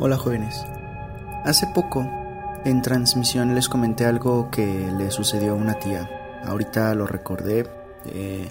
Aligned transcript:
Hola 0.00 0.16
jóvenes. 0.16 0.64
Hace 1.44 1.66
poco, 1.74 2.08
en 2.64 2.82
transmisión 2.82 3.56
les 3.56 3.68
comenté 3.68 4.04
algo 4.04 4.48
que 4.48 4.92
le 4.96 5.10
sucedió 5.10 5.50
a 5.50 5.56
una 5.56 5.74
tía. 5.74 6.08
Ahorita 6.44 6.94
lo 6.94 7.04
recordé. 7.04 7.66
Eh, 8.06 8.48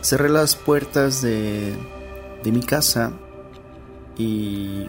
cerré 0.00 0.28
las 0.28 0.54
puertas 0.54 1.22
de, 1.22 1.74
de 2.44 2.52
mi 2.52 2.62
casa 2.62 3.14
y 4.16 4.88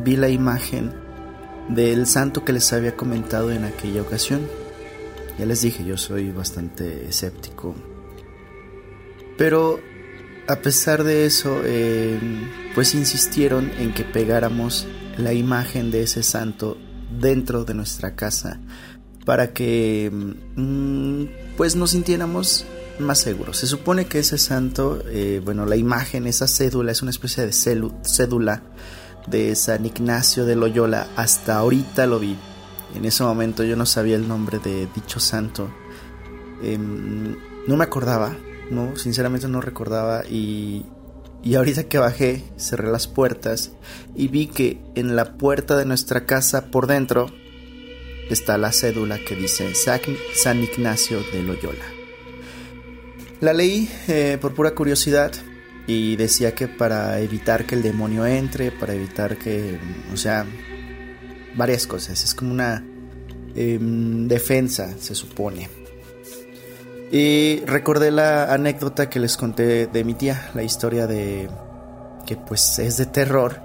vi 0.00 0.16
la 0.16 0.28
imagen 0.28 0.92
del 1.70 2.06
santo 2.06 2.44
que 2.44 2.52
les 2.52 2.70
había 2.74 2.94
comentado 2.94 3.50
en 3.52 3.64
aquella 3.64 4.02
ocasión. 4.02 4.46
Ya 5.38 5.46
les 5.46 5.62
dije, 5.62 5.82
yo 5.82 5.96
soy 5.96 6.30
bastante 6.30 7.08
escéptico. 7.08 7.74
Pero 9.38 9.80
a 10.48 10.56
pesar 10.56 11.04
de 11.04 11.26
eso, 11.26 11.60
eh, 11.64 12.18
pues 12.74 12.94
insistieron 12.94 13.70
en 13.78 13.92
que 13.92 14.04
pegáramos 14.04 14.86
la 15.18 15.32
imagen 15.32 15.90
de 15.90 16.02
ese 16.02 16.22
santo 16.22 16.76
dentro 17.20 17.64
de 17.64 17.74
nuestra 17.74 18.14
casa 18.14 18.60
para 19.24 19.52
que 19.52 20.10
mm, 20.12 21.56
pues 21.56 21.74
nos 21.74 21.90
sintiéramos 21.90 22.64
más 22.98 23.18
seguros. 23.18 23.58
Se 23.58 23.66
supone 23.66 24.06
que 24.06 24.20
ese 24.20 24.38
santo, 24.38 25.02
eh, 25.08 25.40
bueno, 25.44 25.66
la 25.66 25.76
imagen, 25.76 26.26
esa 26.26 26.46
cédula 26.46 26.92
es 26.92 27.02
una 27.02 27.10
especie 27.10 27.44
de 27.44 27.52
cédula 27.52 28.62
de 29.26 29.54
San 29.56 29.84
Ignacio 29.84 30.44
de 30.46 30.56
Loyola. 30.56 31.08
Hasta 31.16 31.56
ahorita 31.56 32.06
lo 32.06 32.18
vi. 32.18 32.36
En 32.94 33.04
ese 33.04 33.24
momento 33.24 33.64
yo 33.64 33.76
no 33.76 33.84
sabía 33.84 34.16
el 34.16 34.28
nombre 34.28 34.58
de 34.60 34.88
dicho 34.94 35.18
santo. 35.18 35.68
Em, 36.62 37.36
no 37.66 37.76
me 37.76 37.84
acordaba, 37.84 38.34
no, 38.70 38.96
sinceramente 38.96 39.48
no 39.48 39.60
recordaba 39.60 40.24
y, 40.26 40.84
y 41.42 41.54
ahorita 41.54 41.84
que 41.84 41.98
bajé, 41.98 42.44
cerré 42.56 42.90
las 42.90 43.06
puertas 43.06 43.72
y 44.14 44.28
vi 44.28 44.46
que 44.48 44.80
en 44.94 45.16
la 45.16 45.36
puerta 45.36 45.76
de 45.76 45.84
nuestra 45.84 46.26
casa 46.26 46.66
por 46.66 46.86
dentro 46.86 47.30
está 48.30 48.58
la 48.58 48.72
cédula 48.72 49.18
que 49.18 49.36
dice 49.36 49.72
San 49.74 50.62
Ignacio 50.62 51.22
de 51.32 51.42
Loyola. 51.42 51.84
La 53.40 53.52
leí 53.52 53.88
eh, 54.08 54.38
por 54.40 54.54
pura 54.54 54.74
curiosidad 54.74 55.32
y 55.86 56.16
decía 56.16 56.54
que 56.54 56.68
para 56.68 57.20
evitar 57.20 57.66
que 57.66 57.74
el 57.74 57.82
demonio 57.82 58.26
entre, 58.26 58.72
para 58.72 58.94
evitar 58.94 59.36
que, 59.36 59.78
o 60.12 60.16
sea, 60.16 60.46
varias 61.54 61.86
cosas. 61.86 62.24
Es 62.24 62.34
como 62.34 62.52
una 62.52 62.84
em, 63.54 64.26
defensa, 64.26 64.96
se 64.98 65.14
supone. 65.14 65.68
Y 67.10 67.60
recordé 67.66 68.10
la 68.10 68.52
anécdota 68.52 69.08
que 69.08 69.20
les 69.20 69.36
conté 69.36 69.86
de 69.86 70.04
mi 70.04 70.14
tía, 70.14 70.50
la 70.54 70.62
historia 70.62 71.06
de 71.06 71.48
que 72.26 72.36
pues 72.36 72.78
es 72.80 72.96
de 72.96 73.06
terror, 73.06 73.60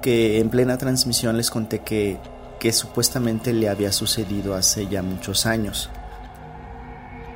que 0.00 0.38
en 0.38 0.48
plena 0.48 0.78
transmisión 0.78 1.36
les 1.36 1.50
conté 1.50 1.80
que, 1.80 2.18
que 2.58 2.72
supuestamente 2.72 3.52
le 3.52 3.68
había 3.68 3.92
sucedido 3.92 4.54
hace 4.54 4.86
ya 4.86 5.02
muchos 5.02 5.44
años. 5.44 5.90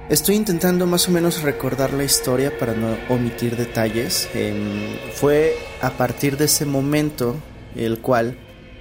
Estoy 0.09 0.35
intentando 0.35 0.87
más 0.87 1.07
o 1.09 1.13
menos 1.13 1.43
recordar 1.43 1.93
la 1.93 2.03
historia 2.03 2.59
para 2.59 2.75
no 2.75 2.97
omitir 3.09 3.57
detalles. 3.57 4.29
Em, 4.35 4.97
fue 5.15 5.57
a 5.83 5.91
partir 5.91 6.37
de 6.37 6.47
ese 6.47 6.65
momento 6.65 7.37
el 7.77 8.01
cual 8.01 8.37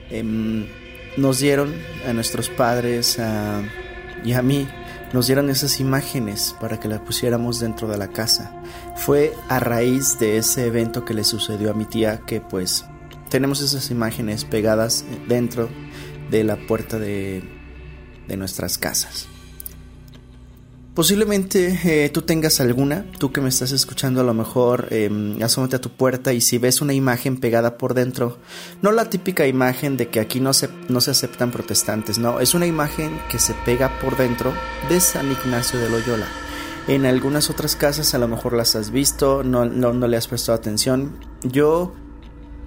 em, 0.09 0.66
nos 1.17 1.39
dieron 1.39 1.75
a 2.07 2.13
nuestros 2.13 2.50
padres 2.50 3.19
y 4.23 4.33
a 4.33 4.41
mí 4.41 4.67
nos 5.14 5.28
dieron 5.28 5.50
esas 5.50 5.80
imágenes 5.80 6.56
para 6.60 6.80
que 6.80 6.88
las 6.88 7.00
pusiéramos 7.02 7.59
dentro 7.59 7.88
de 7.88 7.97
la 7.97 8.09
casa. 8.09 8.62
Fue 8.96 9.34
a 9.47 9.59
raíz 9.59 10.20
de 10.20 10.38
ese 10.38 10.66
evento 10.68 11.06
que 11.06 11.14
le 11.14 11.24
sucedió 11.24 11.72
a 11.72 11.74
mi 11.74 11.86
tía 11.86 12.22
que 12.25 12.42
pues 12.42 12.86
tenemos 13.30 13.62
esas 13.62 13.92
imágenes 13.92 14.46
pegadas 14.46 15.06
dentro 15.28 15.69
de 16.30 16.44
la 16.44 16.58
puerta 16.68 17.00
de, 17.00 17.44
de 18.28 18.38
nuestras 18.38 18.78
casas. 18.78 19.28
Posiblemente 21.00 21.80
eh, 21.86 22.10
tú 22.10 22.24
tengas 22.24 22.60
alguna, 22.60 23.06
tú 23.20 23.32
que 23.32 23.40
me 23.40 23.48
estás 23.48 23.72
escuchando 23.72 24.20
a 24.20 24.26
lo 24.26 24.34
mejor 24.34 24.90
eh, 24.92 25.10
asómate 25.42 25.78
a 25.78 25.80
tu 25.80 25.92
puerta 25.92 26.34
y 26.34 26.42
si 26.42 26.58
ves 26.58 26.82
una 26.82 26.94
imagen 26.94 27.38
pegada 27.38 27.78
por 27.78 27.94
dentro, 27.94 28.38
no 28.82 28.92
la 28.92 29.10
típica 29.10 29.48
imagen 29.48 29.96
de 29.96 30.10
que 30.10 30.20
aquí 30.20 30.42
no 30.42 30.52
se, 30.52 30.68
no 30.90 31.00
se 31.00 31.12
aceptan 31.12 31.52
protestantes, 31.52 32.20
no, 32.20 32.42
es 32.42 32.54
una 32.54 32.66
imagen 32.66 33.18
que 33.30 33.40
se 33.40 33.54
pega 33.64 33.98
por 34.02 34.18
dentro 34.18 34.52
de 34.90 35.00
San 35.00 35.32
Ignacio 35.32 35.80
de 35.80 35.90
Loyola. 35.90 36.28
En 36.90 37.06
algunas 37.06 37.50
otras 37.50 37.78
casas 37.78 38.14
a 38.14 38.20
lo 38.20 38.28
mejor 38.28 38.52
las 38.52 38.76
has 38.76 38.92
visto, 38.92 39.42
no, 39.42 39.64
no, 39.64 39.94
no 39.94 40.06
le 40.06 40.18
has 40.18 40.28
prestado 40.28 40.58
atención. 40.58 41.18
Yo 41.44 41.94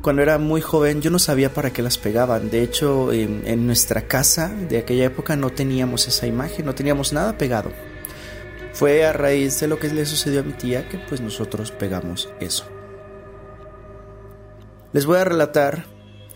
cuando 0.01 0.23
era 0.23 0.39
muy 0.39 0.63
joven 0.63 1.03
yo 1.03 1.11
no 1.11 1.19
sabía 1.19 1.53
para 1.53 1.75
qué 1.75 1.83
las 1.83 1.99
pegaban. 1.99 2.49
De 2.49 2.63
hecho, 2.63 3.13
en 3.13 3.67
nuestra 3.67 4.09
casa 4.09 4.49
de 4.49 4.79
aquella 4.79 5.05
época 5.05 5.37
no 5.37 5.51
teníamos 5.51 6.09
esa 6.09 6.27
imagen, 6.27 6.65
no 6.65 6.75
teníamos 6.75 7.13
nada 7.13 7.37
pegado. 7.37 7.92
Fue 8.73 9.05
a 9.05 9.13
raíz 9.13 9.61
de 9.61 9.69
lo 9.69 9.79
que 9.79 9.89
le 9.89 10.07
sucedió 10.07 10.41
a 10.41 10.45
mi 10.45 10.53
tía 10.53 10.89
que 10.89 10.99
pues 10.99 11.21
nosotros 11.21 11.71
pegamos 11.71 12.29
eso. 12.41 12.65
Les 14.93 15.07
voy 15.07 15.19
a 15.19 15.25
relatar 15.25 15.87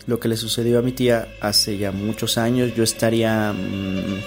lo 0.07 0.19
que 0.19 0.27
le 0.27 0.37
sucedió 0.37 0.79
a 0.79 0.81
mi 0.81 0.91
tía 0.91 1.27
hace 1.41 1.77
ya 1.77 1.91
muchos 1.91 2.37
años. 2.37 2.73
Yo 2.75 2.83
estaría, 2.83 3.53
mm, 3.53 4.21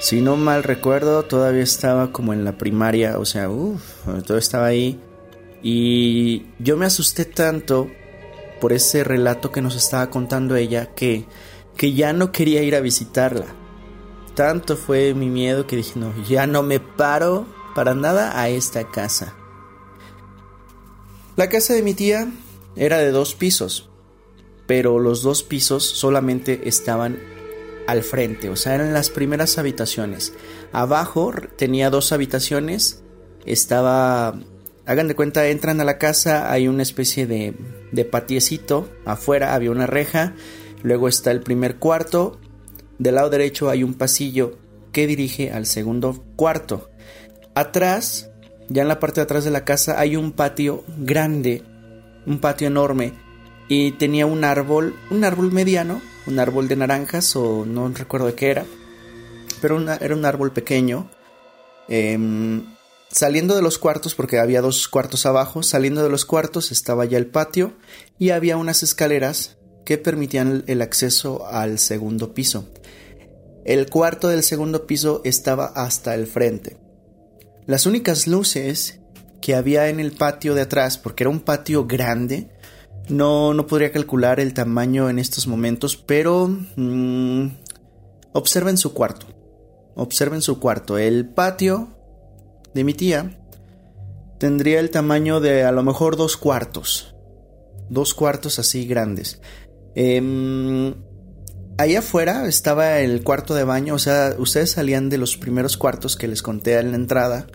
si 0.00 0.20
no 0.20 0.36
mal 0.36 0.64
recuerdo, 0.64 1.24
todavía 1.24 1.62
estaba 1.62 2.12
como 2.12 2.32
en 2.32 2.44
la 2.44 2.58
primaria, 2.58 3.18
o 3.18 3.24
sea, 3.24 3.48
uff, 3.48 3.82
todo 4.26 4.38
estaba 4.38 4.66
ahí. 4.66 4.98
Y 5.62 6.46
yo 6.58 6.76
me 6.76 6.86
asusté 6.86 7.24
tanto 7.24 7.88
por 8.60 8.72
ese 8.72 9.04
relato 9.04 9.52
que 9.52 9.60
nos 9.60 9.76
estaba 9.76 10.10
contando 10.10 10.56
ella 10.56 10.86
que, 10.94 11.24
que 11.76 11.92
ya 11.92 12.12
no 12.12 12.32
quería 12.32 12.62
ir 12.62 12.74
a 12.74 12.80
visitarla. 12.80 13.46
Tanto 14.34 14.76
fue 14.76 15.14
mi 15.14 15.28
miedo 15.28 15.66
que 15.66 15.76
dije, 15.76 15.98
no, 15.98 16.12
ya 16.24 16.46
no 16.46 16.62
me 16.62 16.80
paro 16.80 17.46
para 17.74 17.94
nada 17.94 18.40
a 18.40 18.48
esta 18.48 18.90
casa. 18.90 19.34
La 21.36 21.48
casa 21.48 21.74
de 21.74 21.82
mi 21.82 21.94
tía 21.94 22.30
era 22.76 22.98
de 22.98 23.10
dos 23.10 23.34
pisos, 23.34 23.90
pero 24.66 24.98
los 24.98 25.22
dos 25.22 25.42
pisos 25.42 25.84
solamente 25.84 26.68
estaban 26.68 27.18
al 27.86 28.02
frente, 28.02 28.48
o 28.48 28.56
sea, 28.56 28.74
eran 28.74 28.92
las 28.92 29.10
primeras 29.10 29.58
habitaciones. 29.58 30.34
Abajo 30.72 31.32
tenía 31.56 31.90
dos 31.90 32.12
habitaciones, 32.12 33.02
estaba, 33.44 34.38
hagan 34.86 35.08
de 35.08 35.14
cuenta, 35.14 35.48
entran 35.48 35.80
a 35.80 35.84
la 35.84 35.98
casa, 35.98 36.52
hay 36.52 36.68
una 36.68 36.82
especie 36.82 37.26
de, 37.26 37.54
de 37.92 38.04
patiecito, 38.04 38.88
afuera 39.04 39.54
había 39.54 39.70
una 39.70 39.86
reja, 39.86 40.34
luego 40.82 41.08
está 41.08 41.30
el 41.32 41.40
primer 41.40 41.76
cuarto 41.76 42.38
del 42.98 43.16
lado 43.16 43.30
derecho 43.30 43.70
hay 43.70 43.82
un 43.82 43.94
pasillo 43.94 44.58
que 44.92 45.06
dirige 45.06 45.50
al 45.50 45.66
segundo 45.66 46.24
cuarto. 46.36 46.90
Atrás, 47.54 48.30
ya 48.68 48.82
en 48.82 48.88
la 48.88 49.00
parte 49.00 49.20
de 49.20 49.24
atrás 49.24 49.44
de 49.44 49.50
la 49.50 49.64
casa, 49.64 49.98
hay 49.98 50.16
un 50.16 50.32
patio 50.32 50.84
grande, 50.98 51.62
un 52.26 52.38
patio 52.38 52.68
enorme, 52.68 53.14
y 53.68 53.92
tenía 53.92 54.26
un 54.26 54.44
árbol, 54.44 54.94
un 55.10 55.24
árbol 55.24 55.52
mediano, 55.52 56.00
un 56.26 56.38
árbol 56.38 56.68
de 56.68 56.76
naranjas 56.76 57.34
o 57.36 57.64
no 57.64 57.88
recuerdo 57.88 58.26
de 58.26 58.34
qué 58.34 58.50
era, 58.50 58.66
pero 59.60 59.80
era 59.80 60.14
un 60.14 60.24
árbol 60.24 60.52
pequeño. 60.52 61.08
Em, 61.88 62.64
saliendo 63.10 63.54
de 63.54 63.62
los 63.62 63.78
cuartos, 63.78 64.14
porque 64.14 64.38
había 64.38 64.60
dos 64.60 64.88
cuartos 64.88 65.26
abajo, 65.26 65.62
saliendo 65.62 66.02
de 66.02 66.10
los 66.10 66.24
cuartos 66.24 66.72
estaba 66.72 67.04
ya 67.04 67.18
el 67.18 67.26
patio 67.26 67.72
y 68.18 68.30
había 68.30 68.56
unas 68.56 68.82
escaleras 68.82 69.56
que 69.84 69.98
permitían 69.98 70.64
el 70.66 70.82
acceso 70.82 71.46
al 71.46 71.78
segundo 71.78 72.34
piso. 72.34 72.68
El 73.64 73.88
cuarto 73.88 74.28
del 74.28 74.42
segundo 74.42 74.86
piso 74.86 75.20
estaba 75.24 75.66
hasta 75.66 76.14
el 76.14 76.26
frente. 76.26 76.76
Las 77.66 77.86
únicas 77.86 78.26
luces 78.26 79.00
que 79.40 79.54
había 79.54 79.88
en 79.88 80.00
el 80.00 80.12
patio 80.12 80.54
de 80.54 80.62
atrás, 80.62 80.98
porque 80.98 81.24
era 81.24 81.30
un 81.30 81.40
patio 81.40 81.86
grande, 81.86 82.50
no, 83.08 83.54
no 83.54 83.66
podría 83.66 83.92
calcular 83.92 84.40
el 84.40 84.54
tamaño 84.54 85.08
en 85.10 85.18
estos 85.18 85.46
momentos, 85.46 85.96
pero 85.96 86.48
mm, 86.76 87.46
observen 88.32 88.78
su 88.78 88.92
cuarto. 88.94 89.26
Observen 89.94 90.42
su 90.42 90.58
cuarto. 90.58 90.98
El 90.98 91.28
patio 91.28 91.88
de 92.74 92.84
mi 92.84 92.94
tía 92.94 93.38
tendría 94.38 94.80
el 94.80 94.90
tamaño 94.90 95.40
de 95.40 95.64
a 95.64 95.72
lo 95.72 95.82
mejor 95.82 96.16
dos 96.16 96.36
cuartos. 96.36 97.14
Dos 97.90 98.14
cuartos 98.14 98.58
así 98.58 98.86
grandes. 98.86 99.40
Eh, 99.94 100.94
Ahí 101.78 101.96
afuera 101.96 102.46
estaba 102.46 103.00
el 103.00 103.22
cuarto 103.22 103.54
de 103.54 103.64
baño, 103.64 103.94
o 103.94 103.98
sea, 103.98 104.34
ustedes 104.38 104.72
salían 104.72 105.08
de 105.08 105.18
los 105.18 105.36
primeros 105.36 105.76
cuartos 105.76 106.16
que 106.16 106.28
les 106.28 106.42
conté 106.42 106.78
en 106.78 106.90
la 106.90 106.96
entrada, 106.96 107.46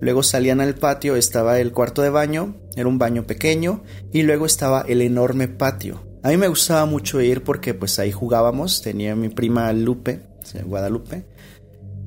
luego 0.00 0.22
salían 0.22 0.60
al 0.60 0.74
patio, 0.74 1.16
estaba 1.16 1.58
el 1.58 1.72
cuarto 1.72 2.02
de 2.02 2.10
baño, 2.10 2.56
era 2.76 2.88
un 2.88 2.98
baño 2.98 3.26
pequeño, 3.26 3.82
y 4.12 4.22
luego 4.22 4.46
estaba 4.46 4.82
el 4.82 5.00
enorme 5.00 5.48
patio. 5.48 6.04
A 6.22 6.28
mí 6.28 6.36
me 6.36 6.48
gustaba 6.48 6.84
mucho 6.86 7.20
ir 7.20 7.42
porque 7.42 7.74
pues 7.74 7.98
ahí 7.98 8.12
jugábamos, 8.12 8.82
tenía 8.82 9.16
mi 9.16 9.30
prima 9.30 9.72
Lupe, 9.72 10.20
Guadalupe, 10.64 11.24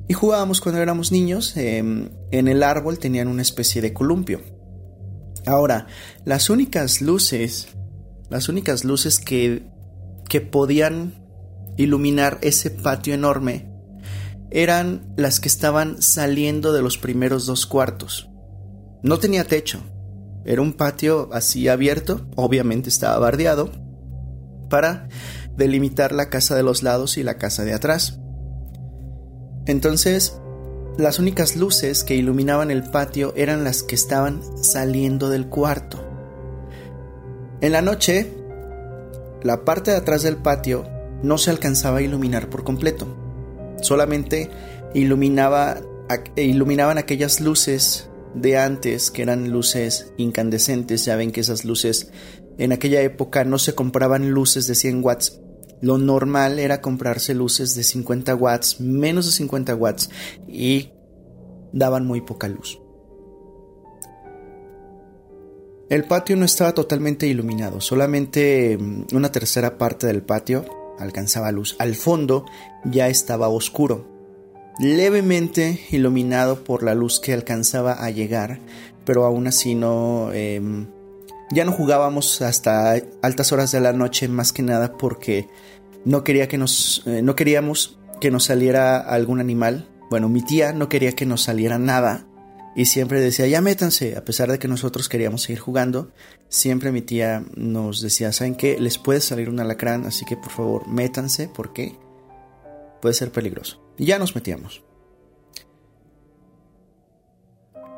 y 0.08 0.14
jugábamos 0.14 0.60
cuando 0.60 0.80
éramos 0.80 1.10
niños, 1.10 1.56
em, 1.56 2.10
en 2.30 2.48
el 2.48 2.62
árbol 2.62 2.98
tenían 2.98 3.28
una 3.28 3.42
especie 3.42 3.82
de 3.82 3.92
columpio. 3.92 4.40
Ahora, 5.46 5.88
las 6.24 6.48
únicas 6.48 7.00
luces, 7.00 7.68
las 8.30 8.48
únicas 8.48 8.84
luces 8.84 9.18
que 9.18 9.62
que 10.28 10.40
podían 10.40 11.25
iluminar 11.76 12.38
ese 12.42 12.70
patio 12.70 13.14
enorme 13.14 13.70
eran 14.50 15.12
las 15.16 15.40
que 15.40 15.48
estaban 15.48 16.00
saliendo 16.00 16.72
de 16.72 16.82
los 16.82 16.98
primeros 16.98 17.46
dos 17.46 17.66
cuartos. 17.66 18.30
No 19.02 19.18
tenía 19.18 19.44
techo, 19.44 19.80
era 20.44 20.62
un 20.62 20.72
patio 20.72 21.28
así 21.32 21.68
abierto, 21.68 22.26
obviamente 22.36 22.88
estaba 22.88 23.18
bardeado, 23.18 23.70
para 24.70 25.08
delimitar 25.56 26.12
la 26.12 26.30
casa 26.30 26.54
de 26.54 26.62
los 26.62 26.82
lados 26.82 27.18
y 27.18 27.22
la 27.22 27.38
casa 27.38 27.64
de 27.64 27.74
atrás. 27.74 28.20
Entonces, 29.66 30.38
las 30.96 31.18
únicas 31.18 31.56
luces 31.56 32.04
que 32.04 32.14
iluminaban 32.14 32.70
el 32.70 32.84
patio 32.84 33.34
eran 33.36 33.64
las 33.64 33.82
que 33.82 33.94
estaban 33.94 34.40
saliendo 34.62 35.28
del 35.28 35.48
cuarto. 35.48 36.02
En 37.60 37.72
la 37.72 37.82
noche, 37.82 38.32
la 39.42 39.64
parte 39.64 39.90
de 39.90 39.96
atrás 39.98 40.22
del 40.22 40.36
patio 40.36 40.95
no 41.26 41.38
se 41.38 41.50
alcanzaba 41.50 41.98
a 41.98 42.02
iluminar 42.02 42.48
por 42.48 42.64
completo. 42.64 43.06
Solamente 43.82 44.50
iluminaba, 44.94 45.80
iluminaban 46.36 46.98
aquellas 46.98 47.40
luces 47.40 48.08
de 48.34 48.56
antes 48.58 49.10
que 49.10 49.22
eran 49.22 49.50
luces 49.50 50.12
incandescentes. 50.16 51.04
Ya 51.04 51.16
ven 51.16 51.32
que 51.32 51.40
esas 51.40 51.64
luces 51.64 52.10
en 52.58 52.72
aquella 52.72 53.02
época 53.02 53.44
no 53.44 53.58
se 53.58 53.74
compraban 53.74 54.30
luces 54.30 54.66
de 54.66 54.74
100 54.74 55.04
watts. 55.04 55.40
Lo 55.82 55.98
normal 55.98 56.58
era 56.58 56.80
comprarse 56.80 57.34
luces 57.34 57.74
de 57.74 57.82
50 57.82 58.34
watts, 58.34 58.80
menos 58.80 59.26
de 59.26 59.32
50 59.32 59.74
watts 59.74 60.08
y 60.48 60.92
daban 61.72 62.06
muy 62.06 62.22
poca 62.22 62.48
luz. 62.48 62.80
El 65.88 66.04
patio 66.04 66.34
no 66.36 66.44
estaba 66.44 66.72
totalmente 66.72 67.28
iluminado, 67.28 67.80
solamente 67.80 68.76
mm, 68.76 69.14
una 69.14 69.30
tercera 69.30 69.78
parte 69.78 70.06
del 70.08 70.22
patio 70.22 70.64
alcanzaba 70.98 71.52
luz. 71.52 71.76
Al 71.78 71.94
fondo 71.94 72.46
ya 72.84 73.08
estaba 73.08 73.48
oscuro, 73.48 74.06
levemente 74.78 75.80
iluminado 75.90 76.64
por 76.64 76.82
la 76.82 76.94
luz 76.94 77.20
que 77.20 77.32
alcanzaba 77.32 77.92
a 77.92 78.10
llegar, 78.10 78.60
pero 79.04 79.24
aún 79.24 79.46
así 79.46 79.74
no... 79.74 80.32
Em, 80.32 80.86
ya 81.50 81.64
no 81.64 81.72
jugábamos 81.72 82.42
hasta 82.42 82.94
altas 83.22 83.52
horas 83.52 83.70
de 83.70 83.80
la 83.80 83.92
noche 83.92 84.26
más 84.26 84.52
que 84.52 84.62
nada 84.62 84.96
porque 84.98 85.48
no 86.04 86.24
quería 86.24 86.48
que 86.48 86.58
nos 86.58 87.04
eh, 87.06 87.22
no 87.22 87.36
queríamos 87.36 87.98
que 88.20 88.32
nos 88.32 88.44
saliera 88.44 88.98
algún 88.98 89.38
animal. 89.38 89.88
Bueno, 90.10 90.28
mi 90.28 90.42
tía 90.42 90.72
no 90.72 90.88
quería 90.88 91.12
que 91.12 91.26
nos 91.26 91.42
saliera 91.42 91.78
nada 91.78 92.25
y 92.76 92.84
siempre 92.84 93.20
decía, 93.20 93.46
"Ya 93.46 93.62
métanse", 93.62 94.16
a 94.16 94.24
pesar 94.24 94.50
de 94.52 94.58
que 94.58 94.68
nosotros 94.68 95.08
queríamos 95.08 95.42
seguir 95.42 95.58
jugando, 95.58 96.12
siempre 96.48 96.92
mi 96.92 97.00
tía 97.00 97.42
nos 97.56 98.02
decía, 98.02 98.32
"¿Saben 98.32 98.54
qué? 98.54 98.78
Les 98.78 98.98
puede 98.98 99.20
salir 99.22 99.48
un 99.48 99.58
alacrán, 99.58 100.04
así 100.04 100.26
que 100.26 100.36
por 100.36 100.50
favor, 100.50 100.86
métanse 100.86 101.48
porque 101.48 101.96
puede 103.00 103.14
ser 103.14 103.32
peligroso." 103.32 103.82
Y 103.96 104.04
ya 104.04 104.18
nos 104.18 104.34
metíamos. 104.34 104.84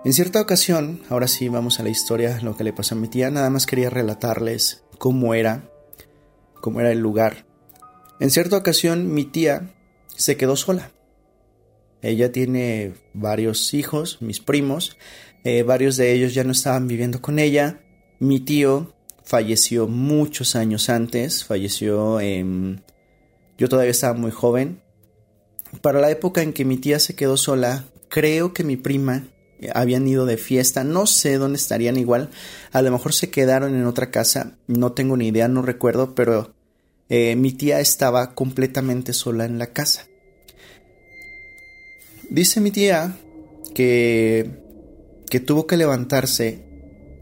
En 0.05 0.13
cierta 0.13 0.41
ocasión, 0.41 1.03
ahora 1.09 1.27
sí 1.27 1.49
vamos 1.49 1.81
a 1.81 1.83
la 1.83 1.89
historia, 1.89 2.39
lo 2.41 2.57
que 2.57 2.63
le 2.63 2.73
pasó 2.73 2.95
a 2.95 2.99
mi 2.99 3.09
tía, 3.09 3.33
nada 3.33 3.51
más 3.51 3.67
quería 3.67 3.91
relatarles 3.91 4.85
cómo 4.97 5.35
era, 5.35 5.69
cómo 6.61 6.79
era 6.79 6.93
el 6.93 7.01
lugar. 7.01 7.47
En 8.21 8.31
cierta 8.31 8.57
ocasión 8.57 9.13
mi 9.13 9.25
tía 9.25 9.75
se 10.15 10.37
quedó 10.37 10.55
sola. 10.55 10.93
Ella 12.03 12.31
tiene 12.33 12.93
varios 13.15 13.75
hijos, 13.75 14.19
mis 14.21 14.41
primos, 14.41 14.97
eh, 15.45 15.63
varios 15.63 15.97
de 15.97 16.13
ellos 16.13 16.35
ya 16.35 16.45
no 16.45 16.53
estaban 16.53 16.87
viviendo 16.87 17.21
con 17.21 17.39
ella. 17.39 17.81
Mi 18.19 18.41
tío 18.41 18.95
falleció 19.25 19.89
muchos 19.89 20.57
años 20.57 20.89
antes, 20.89 21.45
falleció. 21.45 22.21
Yo 23.59 23.69
todavía 23.69 23.91
estaba 23.91 24.15
muy 24.15 24.31
joven. 24.31 24.81
Para 25.83 26.01
la 26.01 26.11
época 26.11 26.43
en 26.43 26.53
que 26.53 26.65
mi 26.65 26.77
tía 26.77 26.99
se 26.99 27.15
quedó 27.15 27.37
sola, 27.37 27.85
creo 28.09 28.55
que 28.55 28.65
mi 28.65 28.77
prima 28.77 29.29
habían 29.75 30.07
ido 30.07 30.25
de 30.25 30.37
fiesta, 30.37 30.85
no 30.85 31.07
sé 31.07 31.37
dónde 31.37 31.59
estarían 31.59 31.97
igual, 31.97 32.31
a 32.73 32.83
lo 32.83 32.91
mejor 32.91 33.13
se 33.13 33.31
quedaron 33.31 33.75
en 33.75 33.87
otra 33.87 34.11
casa, 34.11 34.57
no 34.67 34.93
tengo 34.93 35.17
ni 35.17 35.29
idea, 35.29 35.49
no 35.49 35.63
recuerdo, 35.63 36.15
pero 36.15 36.55
eh, 37.09 37.37
mi 37.37 37.53
tía 37.53 37.81
estaba 37.81 38.35
completamente 38.35 39.13
sola 39.13 39.45
en 39.45 39.59
la 39.59 39.69
casa. 39.69 40.07
Dice 42.31 42.61
mi 42.61 42.71
tía 42.71 43.17
que, 43.75 44.63
que 45.31 45.41
tuvo 45.41 45.67
que 45.67 45.77
levantarse 45.77 46.65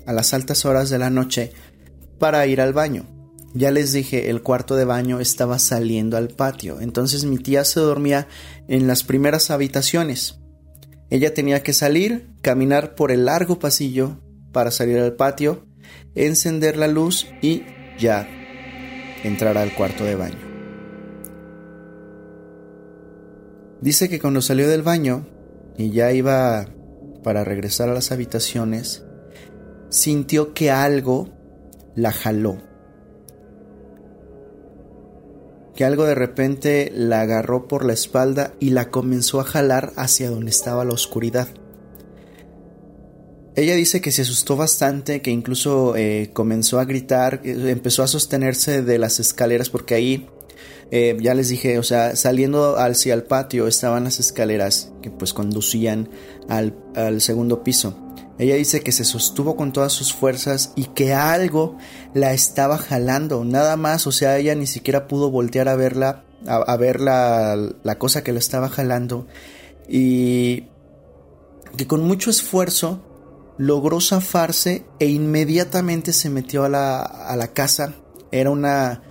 a 0.06 0.12
las 0.12 0.34
altas 0.34 0.64
horas 0.64 0.90
de 0.90 0.98
la 0.98 1.10
noche 1.10 1.52
para 2.18 2.46
ir 2.46 2.60
al 2.60 2.72
baño. 2.72 3.06
Ya 3.54 3.70
les 3.70 3.92
dije, 3.92 4.30
el 4.30 4.42
cuarto 4.42 4.76
de 4.76 4.84
baño 4.84 5.20
estaba 5.20 5.58
saliendo 5.58 6.16
al 6.16 6.28
patio, 6.28 6.80
entonces 6.80 7.24
mi 7.24 7.38
tía 7.38 7.64
se 7.64 7.80
dormía 7.80 8.28
en 8.68 8.86
las 8.86 9.02
primeras 9.02 9.50
habitaciones. 9.50 10.40
Ella 11.08 11.32
tenía 11.32 11.62
que 11.62 11.72
salir, 11.72 12.28
caminar 12.42 12.94
por 12.94 13.12
el 13.12 13.24
largo 13.24 13.58
pasillo 13.58 14.20
para 14.52 14.70
salir 14.70 14.98
al 14.98 15.14
patio, 15.14 15.64
encender 16.14 16.76
la 16.76 16.88
luz 16.88 17.26
y 17.40 17.62
ya 17.98 18.28
entrar 19.22 19.56
al 19.56 19.72
cuarto 19.74 20.04
de 20.04 20.16
baño. 20.16 20.45
Dice 23.80 24.08
que 24.08 24.20
cuando 24.20 24.42
salió 24.42 24.68
del 24.68 24.82
baño 24.82 25.26
y 25.76 25.90
ya 25.90 26.12
iba 26.12 26.66
para 27.22 27.44
regresar 27.44 27.88
a 27.88 27.94
las 27.94 28.12
habitaciones, 28.12 29.04
sintió 29.90 30.54
que 30.54 30.70
algo 30.70 31.28
la 31.94 32.12
jaló 32.12 32.58
que 35.76 35.84
algo 35.84 36.06
de 36.06 36.14
repente 36.14 36.90
la 36.92 37.20
agarró 37.20 37.68
por 37.68 37.84
la 37.84 37.92
espalda 37.92 38.54
y 38.58 38.70
la 38.70 38.90
comenzó 38.90 39.40
a 39.40 39.44
jalar 39.44 39.92
hacia 39.96 40.30
donde 40.30 40.50
estaba 40.50 40.84
la 40.84 40.94
oscuridad. 40.94 41.48
Ella 43.54 43.74
dice 43.74 44.00
que 44.00 44.10
se 44.10 44.22
asustó 44.22 44.56
bastante, 44.56 45.22
que 45.22 45.30
incluso 45.30 45.94
eh, 45.96 46.30
comenzó 46.32 46.80
a 46.80 46.84
gritar, 46.84 47.40
empezó 47.44 48.02
a 48.02 48.06
sostenerse 48.06 48.82
de 48.82 48.98
las 48.98 49.20
escaleras 49.20 49.70
porque 49.70 49.94
ahí, 49.94 50.28
eh, 50.90 51.16
ya 51.20 51.34
les 51.34 51.48
dije, 51.48 51.78
o 51.78 51.82
sea, 51.82 52.14
saliendo 52.16 52.76
hacia 52.78 53.14
el 53.14 53.24
patio 53.24 53.66
estaban 53.66 54.04
las 54.04 54.20
escaleras 54.20 54.92
que 55.02 55.10
pues 55.10 55.32
conducían 55.32 56.08
al, 56.48 56.76
al 56.94 57.20
segundo 57.20 57.64
piso. 57.64 57.98
Ella 58.38 58.54
dice 58.56 58.82
que 58.82 58.92
se 58.92 59.04
sostuvo 59.04 59.56
con 59.56 59.72
todas 59.72 59.92
sus 59.92 60.12
fuerzas 60.12 60.72
y 60.76 60.84
que 60.86 61.14
algo 61.14 61.78
la 62.12 62.34
estaba 62.34 62.76
jalando, 62.76 63.44
nada 63.44 63.76
más, 63.76 64.06
o 64.06 64.12
sea, 64.12 64.36
ella 64.36 64.54
ni 64.54 64.66
siquiera 64.66 65.08
pudo 65.08 65.30
voltear 65.30 65.68
a 65.68 65.76
verla, 65.76 66.24
a, 66.46 66.76
ver 66.76 67.00
la, 67.00 67.56
la 67.82 67.98
cosa 67.98 68.22
que 68.22 68.32
la 68.32 68.38
estaba 68.38 68.68
jalando 68.68 69.26
y 69.88 70.66
que 71.78 71.86
con 71.86 72.02
mucho 72.04 72.28
esfuerzo 72.30 73.02
logró 73.58 74.00
zafarse 74.00 74.84
e 74.98 75.06
inmediatamente 75.06 76.12
se 76.12 76.28
metió 76.28 76.64
a 76.64 76.68
la, 76.68 77.00
a 77.00 77.36
la 77.36 77.48
casa. 77.48 77.94
Era 78.32 78.50
una, 78.50 79.02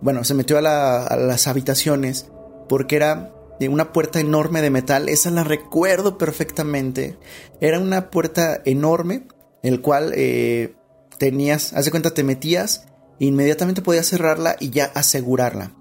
bueno, 0.00 0.24
se 0.24 0.34
metió 0.34 0.58
a, 0.58 0.60
las 0.60 1.46
habitaciones 1.46 2.26
porque 2.68 2.96
era 2.96 3.32
de 3.58 3.68
una 3.68 3.92
puerta 3.92 4.20
enorme 4.20 4.60
de 4.60 4.70
metal, 4.70 5.08
esa 5.08 5.30
la 5.30 5.44
recuerdo 5.44 6.18
perfectamente. 6.18 7.16
Era 7.60 7.78
una 7.78 8.10
puerta 8.10 8.60
enorme, 8.64 9.26
el 9.62 9.80
cual 9.80 10.12
eh, 10.14 10.74
tenías, 11.18 11.72
haz 11.72 11.86
de 11.86 11.90
cuenta, 11.90 12.12
te 12.12 12.24
metías, 12.24 12.86
inmediatamente 13.18 13.82
podías 13.82 14.08
cerrarla 14.08 14.56
y 14.60 14.70
ya 14.70 14.86
asegurarla. 14.94 15.72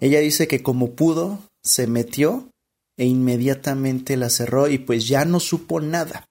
Ella 0.00 0.20
dice 0.20 0.46
que 0.46 0.62
como 0.62 0.94
pudo, 0.94 1.40
se 1.62 1.86
metió 1.86 2.48
e 2.96 3.06
inmediatamente 3.06 4.16
la 4.16 4.30
cerró 4.30 4.68
y 4.68 4.78
pues 4.78 5.08
ya 5.08 5.24
no 5.24 5.40
supo 5.40 5.80
nada. 5.80 6.26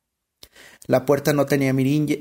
La 0.87 1.05
puerta 1.05 1.33
no 1.33 1.45
tenía, 1.45 1.73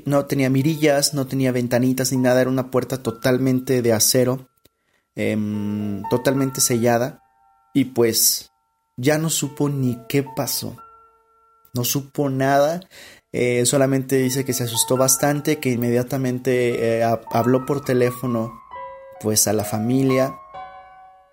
no 0.05 0.25
tenía 0.25 0.49
mirillas, 0.49 1.13
no 1.13 1.27
tenía 1.27 1.51
ventanitas 1.51 2.11
ni 2.11 2.17
nada, 2.17 2.41
era 2.41 2.49
una 2.49 2.71
puerta 2.71 3.01
totalmente 3.01 3.81
de 3.81 3.93
acero, 3.93 4.47
em, 5.15 6.03
totalmente 6.09 6.61
sellada. 6.61 7.21
Y 7.73 7.85
pues 7.85 8.51
ya 8.97 9.17
no 9.17 9.29
supo 9.29 9.69
ni 9.69 9.97
qué 10.07 10.23
pasó. 10.23 10.77
No 11.73 11.83
supo 11.83 12.29
nada. 12.29 12.81
Eh, 13.31 13.65
solamente 13.65 14.15
dice 14.15 14.45
que 14.45 14.53
se 14.53 14.63
asustó 14.63 14.95
bastante, 14.95 15.57
que 15.57 15.71
inmediatamente 15.71 16.99
eh, 16.99 17.03
habló 17.31 17.65
por 17.65 17.83
teléfono 17.83 18.61
pues 19.19 19.47
a 19.47 19.53
la 19.53 19.65
familia 19.65 20.35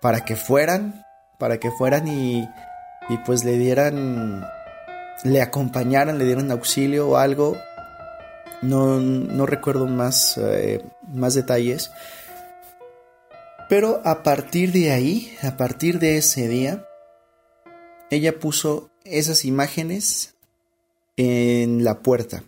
para 0.01 0.25
que 0.25 0.35
fueran, 0.35 1.05
para 1.39 1.59
que 1.59 1.71
fueran 1.71 2.07
y, 2.09 2.41
y 3.09 3.17
pues 3.25 3.45
le 3.45 3.57
dieran, 3.57 4.45
le 5.23 5.41
acompañaran, 5.41 6.17
le 6.17 6.25
dieran 6.25 6.51
auxilio 6.51 7.07
o 7.07 7.17
algo. 7.17 7.55
No, 8.61 8.99
no 8.99 9.45
recuerdo 9.45 9.87
más, 9.87 10.37
eh, 10.37 10.83
más 11.07 11.35
detalles. 11.35 11.91
Pero 13.75 14.01
a 14.05 14.21
partir 14.21 14.71
de 14.71 14.91
ahí, 14.91 15.35
a 15.41 15.57
partir 15.57 15.97
de 15.97 16.17
ese 16.17 16.47
día, 16.47 16.87
ella 18.11 18.37
puso 18.37 18.91
esas 19.03 19.45
imágenes 19.45 20.35
en 21.17 21.83
la 21.83 22.03
puerta, 22.03 22.43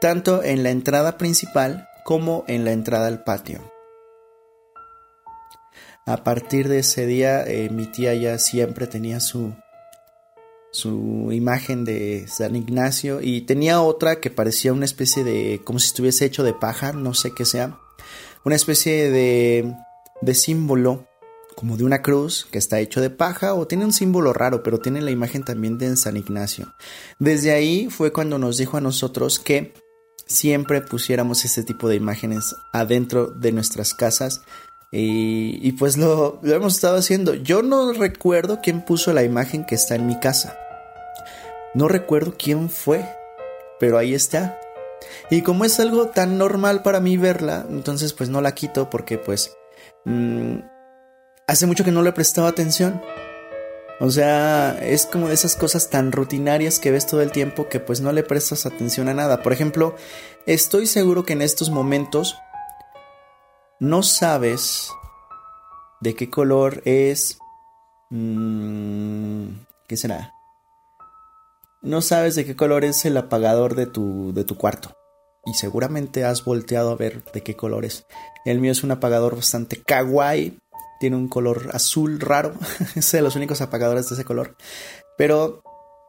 tanto 0.00 0.44
en 0.44 0.62
la 0.62 0.70
entrada 0.70 1.18
principal 1.18 1.88
como 2.04 2.44
en 2.46 2.64
la 2.64 2.70
entrada 2.70 3.08
al 3.08 3.24
patio. 3.24 3.68
A 6.06 6.22
partir 6.22 6.68
de 6.68 6.78
ese 6.78 7.04
día, 7.04 7.42
eh, 7.44 7.68
mi 7.70 7.86
tía 7.86 8.14
ya 8.14 8.38
siempre 8.38 8.86
tenía 8.86 9.18
su, 9.18 9.56
su 10.70 11.30
imagen 11.32 11.84
de 11.84 12.26
San 12.28 12.54
Ignacio 12.54 13.20
y 13.20 13.40
tenía 13.40 13.80
otra 13.80 14.20
que 14.20 14.30
parecía 14.30 14.72
una 14.72 14.84
especie 14.84 15.24
de, 15.24 15.62
como 15.64 15.80
si 15.80 15.88
estuviese 15.88 16.26
hecho 16.26 16.44
de 16.44 16.54
paja, 16.54 16.92
no 16.92 17.12
sé 17.12 17.32
qué 17.36 17.44
sea, 17.44 17.76
una 18.44 18.54
especie 18.54 19.10
de, 19.10 19.74
de 20.24 20.34
símbolo 20.34 21.08
como 21.54 21.76
de 21.76 21.84
una 21.84 22.02
cruz 22.02 22.46
que 22.50 22.58
está 22.58 22.80
hecho 22.80 23.00
de 23.00 23.10
paja 23.10 23.54
o 23.54 23.66
tiene 23.66 23.84
un 23.84 23.92
símbolo 23.92 24.32
raro, 24.32 24.62
pero 24.62 24.78
tiene 24.78 25.00
la 25.00 25.10
imagen 25.10 25.44
también 25.44 25.78
de 25.78 25.96
San 25.96 26.16
Ignacio. 26.16 26.74
Desde 27.18 27.52
ahí 27.52 27.88
fue 27.90 28.12
cuando 28.12 28.38
nos 28.38 28.56
dijo 28.56 28.76
a 28.76 28.80
nosotros 28.80 29.38
que 29.38 29.72
siempre 30.26 30.80
pusiéramos 30.80 31.44
este 31.44 31.62
tipo 31.62 31.88
de 31.88 31.96
imágenes 31.96 32.56
adentro 32.72 33.26
de 33.26 33.52
nuestras 33.52 33.94
casas 33.94 34.42
y, 34.96 35.72
pues 35.72 35.96
lo, 35.96 36.38
lo, 36.42 36.54
hemos 36.54 36.74
estado 36.74 36.96
haciendo. 36.96 37.34
Yo 37.34 37.62
no 37.62 37.92
recuerdo 37.92 38.60
quién 38.62 38.84
puso 38.84 39.12
la 39.12 39.24
imagen 39.24 39.64
que 39.66 39.74
está 39.74 39.96
en 39.96 40.06
mi 40.06 40.20
casa. 40.20 40.56
No 41.74 41.88
recuerdo 41.88 42.36
quién 42.38 42.70
fue, 42.70 43.04
pero 43.80 43.98
ahí 43.98 44.14
está. 44.14 44.56
Y 45.30 45.42
como 45.42 45.64
es 45.64 45.80
algo 45.80 46.10
tan 46.10 46.38
normal 46.38 46.82
para 46.82 47.00
mí 47.00 47.16
verla, 47.16 47.66
entonces 47.68 48.12
pues 48.12 48.30
no 48.30 48.40
la 48.40 48.54
quito 48.54 48.88
porque 48.88 49.18
pues 49.18 49.56
mmm, 50.04 50.58
hace 51.46 51.66
mucho 51.66 51.84
que 51.84 51.92
no 51.92 52.02
le 52.02 52.10
he 52.10 52.12
prestado 52.12 52.46
atención. 52.46 53.02
O 54.00 54.10
sea, 54.10 54.76
es 54.82 55.06
como 55.06 55.28
de 55.28 55.34
esas 55.34 55.54
cosas 55.54 55.88
tan 55.88 56.10
rutinarias 56.10 56.78
que 56.80 56.90
ves 56.90 57.06
todo 57.06 57.22
el 57.22 57.30
tiempo 57.30 57.68
que 57.68 57.78
pues 57.80 58.00
no 58.00 58.12
le 58.12 58.24
prestas 58.24 58.66
atención 58.66 59.08
a 59.08 59.14
nada. 59.14 59.42
Por 59.42 59.52
ejemplo, 59.52 59.94
estoy 60.46 60.86
seguro 60.86 61.24
que 61.24 61.34
en 61.34 61.42
estos 61.42 61.70
momentos 61.70 62.36
no 63.78 64.02
sabes 64.02 64.90
de 66.00 66.14
qué 66.14 66.28
color 66.28 66.82
es... 66.84 67.38
Mmm, 68.10 69.46
¿Qué 69.86 69.96
será? 69.96 70.32
No 71.82 72.00
sabes 72.00 72.34
de 72.34 72.46
qué 72.46 72.56
color 72.56 72.84
es 72.84 73.04
el 73.04 73.16
apagador 73.16 73.74
de 73.74 73.86
tu, 73.86 74.32
de 74.32 74.44
tu 74.44 74.56
cuarto. 74.56 74.96
Y 75.46 75.54
seguramente 75.54 76.24
has 76.24 76.44
volteado 76.44 76.90
a 76.90 76.96
ver 76.96 77.22
de 77.32 77.42
qué 77.42 77.54
color 77.56 77.84
es. 77.84 78.06
El 78.44 78.60
mío 78.60 78.72
es 78.72 78.82
un 78.82 78.90
apagador 78.90 79.36
bastante 79.36 79.82
kawaii, 79.82 80.58
tiene 81.00 81.16
un 81.16 81.28
color 81.28 81.70
azul 81.72 82.20
raro, 82.20 82.54
es 82.94 83.12
de 83.12 83.22
los 83.22 83.36
únicos 83.36 83.60
apagadores 83.60 84.08
de 84.08 84.14
ese 84.14 84.24
color. 84.24 84.56
Pero 85.16 85.62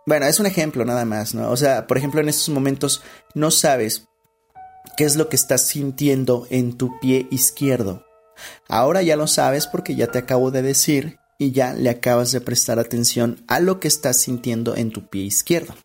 bueno, 0.06 0.26
es 0.28 0.40
un 0.40 0.46
ejemplo 0.46 0.86
nada 0.86 1.06
más, 1.06 1.34
¿no? 1.34 1.50
O 1.50 1.58
sea, 1.58 1.88
por 1.88 1.98
ejemplo, 1.98 2.22
en 2.22 2.30
estos 2.30 2.50
momentos 2.50 3.02
no 3.34 3.52
sabes 3.52 4.08
qué 4.98 5.04
es 5.04 5.16
lo 5.16 5.30
que 5.30 5.36
estás 5.36 5.62
sintiendo 5.62 6.48
en 6.50 6.78
tu 6.78 7.00
pie 7.00 7.28
izquierdo. 7.32 8.06
Ahora 8.68 9.02
ya 9.02 9.16
lo 9.16 9.28
sabes 9.28 9.68
porque 9.68 9.96
ya 9.96 10.08
te 10.08 10.20
acabo 10.20 10.52
de 10.52 10.62
decir 10.62 11.18
y 11.38 11.52
ya 11.52 11.74
le 11.74 11.90
acabas 11.90 12.32
de 12.32 12.42
prestar 12.42 12.80
atención 12.80 13.44
a 13.48 13.60
lo 13.60 13.80
que 13.80 13.88
estás 13.88 14.18
sintiendo 14.18 14.76
en 14.76 14.92
tu 14.92 15.10
pie 15.10 15.24
izquierdo. 15.24 15.76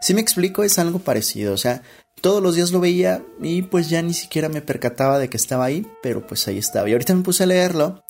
Si 0.00 0.14
me 0.14 0.20
explico, 0.20 0.64
es 0.64 0.78
algo 0.78 0.98
parecido, 0.98 1.54
o 1.54 1.56
sea, 1.56 1.82
todos 2.20 2.42
los 2.42 2.54
días 2.54 2.70
lo 2.70 2.80
veía 2.80 3.22
y 3.40 3.62
pues 3.62 3.88
ya 3.88 4.02
ni 4.02 4.14
siquiera 4.14 4.48
me 4.48 4.62
percataba 4.62 5.18
de 5.18 5.28
que 5.28 5.36
estaba 5.36 5.64
ahí, 5.64 5.86
pero 6.02 6.26
pues 6.26 6.46
ahí 6.48 6.58
estaba. 6.58 6.88
Y 6.88 6.92
ahorita 6.92 7.14
me 7.14 7.22
puse 7.22 7.44
a 7.44 7.46
leerlo 7.46 8.02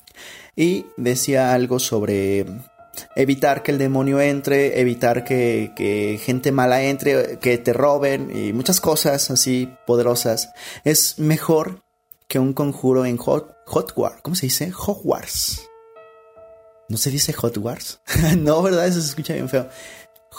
y 0.55 0.85
decía 0.97 1.53
algo 1.53 1.79
sobre 1.79 2.45
evitar 3.15 3.63
que 3.63 3.71
el 3.71 3.77
demonio 3.77 4.19
entre, 4.19 4.79
evitar 4.79 5.23
que, 5.23 6.19
gente 6.23 6.51
mala 6.51 6.83
entre, 6.83 7.39
que 7.39 7.57
te 7.57 7.73
roben 7.73 8.35
y 8.35 8.53
muchas 8.53 8.81
cosas 8.81 9.31
así 9.31 9.73
poderosas. 9.87 10.49
Es 10.83 11.19
mejor 11.19 11.81
que 12.27 12.39
un 12.39 12.53
conjuro 12.53 13.05
en 13.05 13.17
Hot, 13.17 13.55
Hotwars. 13.65 14.21
¿Cómo 14.21 14.35
se 14.35 14.47
dice? 14.47 14.71
Hogwarts. 14.75 15.67
¿No 16.89 16.97
se 16.97 17.09
dice 17.09 17.33
Hotwars? 17.33 18.01
no, 18.37 18.61
¿verdad? 18.61 18.87
Eso 18.87 19.01
se 19.01 19.07
escucha 19.07 19.33
bien 19.33 19.49
feo. 19.49 19.69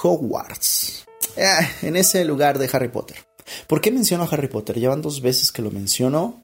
Hogwarts. 0.03 1.07
Ah, 1.39 1.67
en 1.83 1.97
ese 1.97 2.25
lugar 2.25 2.59
de 2.59 2.69
Harry 2.73 2.89
Potter. 2.89 3.17
¿Por 3.67 3.81
qué 3.81 3.91
menciono 3.91 4.25
a 4.25 4.29
Harry 4.29 4.49
Potter? 4.49 4.79
Llevan 4.79 5.03
dos 5.03 5.21
veces 5.21 5.53
que 5.53 5.63
lo 5.63 5.71
menciono. 5.71 6.43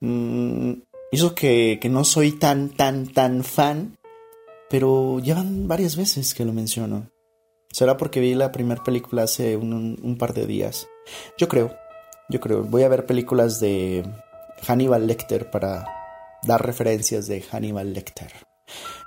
Mm, 0.00 0.72
que, 1.34 1.78
que 1.80 1.88
no 1.88 2.04
soy 2.04 2.32
tan, 2.32 2.70
tan, 2.70 3.06
tan 3.08 3.42
fan, 3.44 3.96
pero 4.68 5.18
llevan 5.20 5.66
varias 5.66 5.96
veces 5.96 6.34
que 6.34 6.44
lo 6.44 6.52
menciono. 6.52 7.10
Será 7.70 7.96
porque 7.96 8.20
vi 8.20 8.34
la 8.34 8.52
primera 8.52 8.82
película 8.82 9.24
hace 9.24 9.56
un, 9.56 9.98
un, 10.02 10.18
par 10.18 10.34
de 10.34 10.46
días. 10.46 10.88
Yo 11.36 11.48
creo, 11.48 11.74
yo 12.28 12.40
creo. 12.40 12.62
Voy 12.62 12.82
a 12.82 12.88
ver 12.88 13.06
películas 13.06 13.60
de 13.60 14.04
Hannibal 14.66 15.06
Lecter 15.06 15.50
para 15.50 15.86
dar 16.42 16.64
referencias 16.64 17.26
de 17.26 17.42
Hannibal 17.42 17.92
Lecter. 17.92 18.32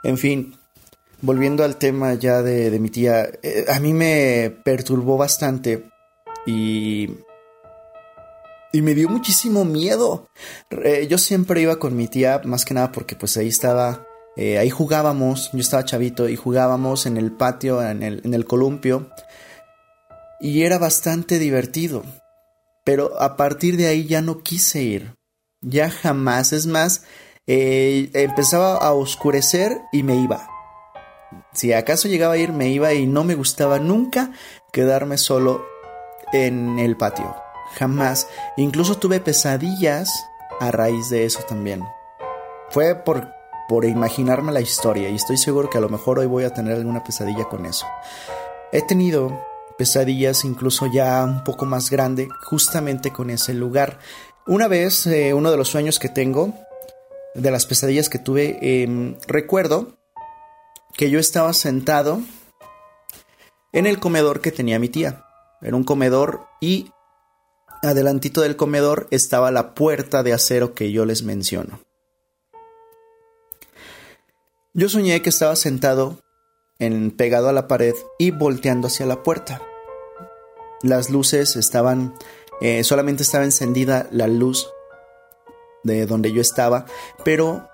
En 0.03 0.17
fin, 0.17 0.55
volviendo 1.21 1.63
al 1.63 1.77
tema 1.77 2.13
ya 2.15 2.41
de, 2.41 2.69
de 2.69 2.79
mi 2.79 2.89
tía, 2.89 3.29
eh, 3.41 3.65
a 3.67 3.79
mí 3.79 3.93
me 3.93 4.55
perturbó 4.63 5.17
bastante 5.17 5.90
y 6.45 7.10
y 8.74 8.81
me 8.81 8.95
dio 8.95 9.10
muchísimo 9.10 9.65
miedo. 9.65 10.29
Yo 11.10 11.17
siempre 11.17 11.62
iba 11.62 11.77
con 11.77 11.95
mi 11.95 12.07
tía, 12.07 12.41
más 12.45 12.65
que 12.65 12.74
nada 12.74 12.91
porque 12.91 13.15
pues 13.15 13.36
ahí 13.38 13.48
estaba, 13.48 14.05
eh, 14.38 14.57
ahí 14.57 14.69
jugábamos, 14.69 15.50
yo 15.51 15.60
estaba 15.60 15.83
chavito 15.83 16.29
y 16.29 16.36
jugábamos 16.36 17.05
en 17.05 17.17
el 17.17 17.31
patio, 17.31 17.81
en 17.86 18.01
el, 18.03 18.21
en 18.24 18.33
el 18.33 18.45
columpio. 18.45 19.10
Y 20.39 20.63
era 20.63 20.77
bastante 20.77 21.38
divertido. 21.38 22.03
Pero 22.83 23.21
a 23.21 23.36
partir 23.36 23.77
de 23.77 23.88
ahí 23.88 24.05
ya 24.07 24.21
no 24.21 24.41
quise 24.41 24.81
ir. 24.81 25.15
Ya 25.62 25.91
jamás. 25.91 26.51
Es 26.51 26.65
más, 26.65 27.03
eh, 27.45 28.10
empezaba 28.13 28.77
a 28.77 28.93
oscurecer 28.93 29.81
y 29.91 30.01
me 30.03 30.15
iba. 30.15 30.48
Si 31.53 31.74
acaso 31.74 32.07
llegaba 32.07 32.33
a 32.33 32.38
ir, 32.38 32.53
me 32.53 32.69
iba 32.69 32.93
y 32.93 33.05
no 33.05 33.24
me 33.24 33.36
gustaba 33.36 33.77
nunca 33.77 34.31
quedarme 34.71 35.17
solo 35.17 35.71
en 36.31 36.79
el 36.79 36.97
patio 36.97 37.35
jamás. 37.77 38.27
Incluso 38.57 38.97
tuve 38.97 39.19
pesadillas 39.19 40.09
a 40.59 40.71
raíz 40.71 41.09
de 41.09 41.25
eso 41.25 41.39
también. 41.47 41.83
Fue 42.69 42.95
por, 42.95 43.29
por 43.67 43.85
imaginarme 43.85 44.51
la 44.51 44.61
historia 44.61 45.09
y 45.09 45.15
estoy 45.15 45.38
seguro 45.38 45.69
que 45.69 45.77
a 45.77 45.81
lo 45.81 45.89
mejor 45.89 46.19
hoy 46.19 46.27
voy 46.27 46.43
a 46.43 46.53
tener 46.53 46.75
alguna 46.75 47.03
pesadilla 47.03 47.45
con 47.45 47.65
eso. 47.65 47.85
He 48.71 48.81
tenido 48.81 49.45
pesadillas 49.77 50.45
incluso 50.45 50.88
ya 50.88 51.23
un 51.23 51.43
poco 51.43 51.65
más 51.65 51.89
grande 51.89 52.29
justamente 52.43 53.11
con 53.11 53.29
ese 53.29 53.53
lugar. 53.53 54.00
Una 54.47 54.67
vez, 54.67 55.07
eh, 55.07 55.33
uno 55.33 55.51
de 55.51 55.57
los 55.57 55.69
sueños 55.69 56.00
que 56.00 56.09
tengo, 56.09 56.53
de 57.33 57.51
las 57.51 57.65
pesadillas 57.65 58.09
que 58.09 58.19
tuve, 58.19 58.57
em, 58.61 59.15
recuerdo 59.27 59.97
que 60.93 61.09
yo 61.09 61.19
estaba 61.19 61.53
sentado 61.53 62.21
en 63.71 63.85
el 63.85 64.00
comedor 64.00 64.41
que 64.41 64.51
tenía 64.51 64.79
mi 64.79 64.89
tía. 64.89 65.25
Era 65.62 65.75
un 65.75 65.84
comedor 65.84 66.48
y 66.60 66.91
adelantito 67.84 68.41
del 68.41 68.56
comedor 68.56 69.08
estaba 69.12 69.51
la 69.51 69.74
puerta 69.74 70.24
de 70.24 70.34
acero 70.34 70.74
que 70.74 70.91
yo 70.91 71.06
les 71.06 71.24
menciono. 71.24 71.80
Yo 74.74 74.88
soñé 74.89 75.22
que 75.22 75.30
estaba 75.30 75.56
sentado 75.56 76.20
en, 76.80 77.12
pegado 77.12 77.50
a 77.50 77.53
la 77.53 77.68
pared 77.68 77.94
y 78.18 78.32
volteando 78.32 78.88
hacia 78.88 79.06
la 79.06 79.22
puerta. 79.24 79.62
Las 80.82 81.10
luces 81.10 81.56
estaban, 81.56 82.15
eh, 82.62 82.84
solamente 82.84 83.24
estaba 83.24 83.44
encendida 83.44 84.08
la 84.12 84.27
luz 84.27 84.70
de 85.84 86.06
donde 86.06 86.32
yo 86.32 86.41
estaba, 86.41 86.86
pero 87.25 87.70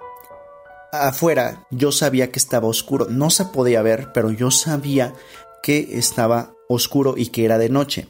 afuera 0.91 1.67
yo 1.69 1.91
sabía 1.91 2.31
que 2.31 2.39
estaba 2.39 2.67
oscuro. 2.67 3.05
No 3.09 3.29
se 3.29 3.45
podía 3.45 3.81
ver, 3.81 4.11
pero 4.13 4.31
yo 4.31 4.51
sabía 4.51 5.13
que 5.61 5.97
estaba 5.97 6.56
oscuro 6.69 7.15
y 7.17 7.27
que 7.27 7.45
era 7.45 7.57
de 7.57 7.69
noche. 7.69 8.09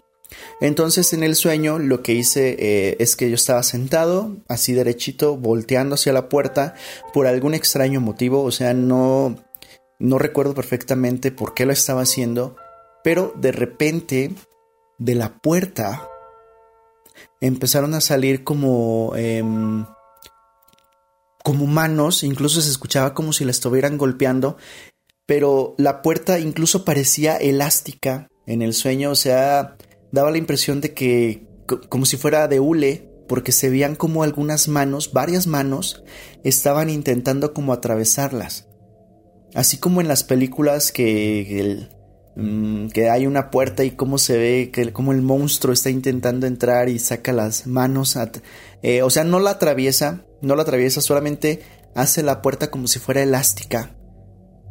Entonces 0.60 1.14
en 1.14 1.24
el 1.24 1.36
sueño 1.36 1.80
lo 1.80 2.04
que 2.04 2.14
hice 2.14 2.56
eh, 2.60 2.98
es 3.00 3.16
que 3.16 3.30
yo 3.30 3.36
estaba 3.36 3.64
sentado, 3.64 4.36
así 4.48 4.74
derechito, 4.74 5.38
volteando 5.38 5.96
hacia 5.96 6.14
la 6.14 6.30
puerta 6.30 6.76
por 7.14 7.28
algún 7.28 7.54
extraño 7.54 8.02
motivo, 8.02 8.44
o 8.44 8.52
sea, 8.52 8.74
no, 8.74 9.38
no 10.00 10.18
recuerdo 10.18 10.54
perfectamente 10.54 11.32
por 11.32 11.54
qué 11.54 11.66
lo 11.66 11.74
estaba 11.74 12.02
haciendo, 12.02 12.56
pero 13.04 13.34
de 13.38 13.52
repente 13.52 14.32
de 14.98 15.16
la 15.16 15.38
puerta 15.38 16.10
empezaron 17.42 17.94
a 17.94 18.02
salir 18.02 18.44
como... 18.44 19.14
Em, 19.16 19.86
como 21.44 21.66
manos, 21.66 22.24
incluso 22.26 22.60
se 22.60 22.70
escuchaba 22.70 23.14
como 23.14 23.32
si 23.32 23.46
la 23.46 23.52
estuvieran 23.52 23.98
golpeando, 23.98 24.58
pero 25.26 25.76
la 25.78 26.02
puerta 26.02 26.40
incluso 26.40 26.84
parecía 26.84 27.38
elástica 27.38 28.28
en 28.48 28.62
el 28.62 28.74
sueño, 28.74 29.12
o 29.12 29.16
sea, 29.16 29.76
daba 30.12 30.32
la 30.32 30.38
impresión 30.38 30.82
de 30.82 30.94
que 30.94 31.46
como 31.90 32.06
si 32.06 32.18
fuera 32.18 32.48
de 32.48 32.60
hule, 32.60 33.10
porque 33.28 33.52
se 33.52 33.70
veían 33.70 33.96
como 33.96 34.24
algunas 34.24 34.68
manos, 34.68 35.12
varias 35.12 35.48
manos, 35.48 36.04
estaban 36.44 36.90
intentando 36.90 37.54
como 37.54 37.74
atravesarlas. 37.74 38.68
Así 39.54 39.78
como 39.78 40.02
en 40.02 40.08
las 40.08 40.24
películas 40.24 40.92
que, 40.92 41.88
mm, 42.36 42.88
que 42.88 43.10
hay 43.10 43.28
una 43.28 43.52
puerta 43.52 43.84
y 43.84 43.92
cómo 43.92 44.18
se 44.18 44.38
ve, 44.38 44.70
que 44.72 44.94
como 44.94 45.12
el 45.12 45.22
monstruo 45.22 45.74
está 45.74 45.90
intentando 45.90 46.48
entrar 46.48 46.90
y 46.90 47.00
saca 47.00 47.34
las 47.34 47.68
manos. 47.68 48.18
Eh, 48.82 49.02
o 49.02 49.10
sea, 49.10 49.24
no 49.26 49.40
la 49.40 49.52
atraviesa, 49.52 50.24
no 50.42 50.56
la 50.56 50.62
atraviesa, 50.62 51.02
solamente 51.02 51.62
hace 51.96 52.24
la 52.24 52.42
puerta 52.42 52.72
como 52.72 52.88
si 52.88 53.00
fuera 53.00 53.24
elástica, 53.24 53.96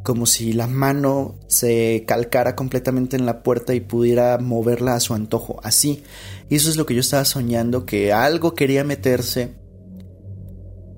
como 0.07 0.25
si 0.25 0.53
la 0.53 0.67
mano 0.67 1.35
se 1.47 2.05
calcara 2.07 2.55
completamente 2.55 3.17
en 3.17 3.25
la 3.25 3.43
puerta 3.43 3.73
y 3.73 3.81
pudiera 3.81 4.37
moverla 4.37 4.95
a 4.95 5.01
su 5.01 5.13
antojo, 5.13 5.59
así. 5.63 6.01
Y 6.47 6.55
eso 6.55 6.69
es 6.69 6.77
lo 6.77 6.85
que 6.85 6.93
yo 6.93 7.01
estaba 7.01 7.25
soñando, 7.25 7.85
que 7.85 8.13
algo 8.13 8.53
quería 8.53 8.85
meterse 8.85 9.55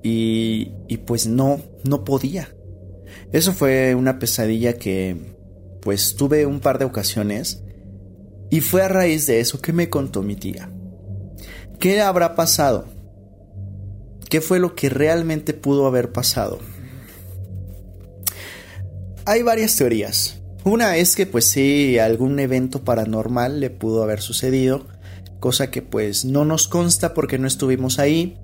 y, 0.04 0.70
y 0.86 0.98
pues 0.98 1.26
no, 1.26 1.60
no 1.82 2.04
podía. 2.04 2.54
Eso 3.32 3.52
fue 3.52 3.96
una 3.96 4.20
pesadilla 4.20 4.74
que 4.74 5.16
pues 5.82 6.14
tuve 6.14 6.46
un 6.46 6.60
par 6.60 6.78
de 6.78 6.84
ocasiones 6.84 7.64
y 8.48 8.60
fue 8.60 8.82
a 8.82 8.88
raíz 8.88 9.26
de 9.26 9.40
eso 9.40 9.60
que 9.60 9.72
me 9.72 9.90
contó 9.90 10.22
mi 10.22 10.36
tía. 10.36 10.70
¿Qué 11.80 12.00
habrá 12.00 12.36
pasado? 12.36 12.84
¿Qué 14.28 14.40
fue 14.40 14.60
lo 14.60 14.76
que 14.76 14.88
realmente 14.88 15.52
pudo 15.52 15.88
haber 15.88 16.12
pasado? 16.12 16.60
Hay 19.30 19.44
varias 19.44 19.76
teorías. 19.76 20.40
Una 20.64 20.96
es 20.96 21.14
que 21.14 21.24
pues 21.24 21.44
sí, 21.44 22.00
algún 22.00 22.40
evento 22.40 22.82
paranormal 22.82 23.60
le 23.60 23.70
pudo 23.70 24.02
haber 24.02 24.22
sucedido, 24.22 24.88
cosa 25.38 25.70
que 25.70 25.82
pues 25.82 26.24
no 26.24 26.44
nos 26.44 26.66
consta 26.66 27.14
porque 27.14 27.38
no 27.38 27.46
estuvimos 27.46 28.00
ahí. 28.00 28.40